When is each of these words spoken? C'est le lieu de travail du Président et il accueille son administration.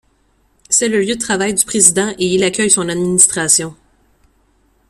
C'est 0.71 0.87
le 0.89 0.99
lieu 1.01 1.13
de 1.15 1.21
travail 1.21 1.53
du 1.53 1.63
Président 1.63 2.09
et 2.17 2.25
il 2.33 2.43
accueille 2.43 2.71
son 2.71 2.89
administration. 2.89 3.75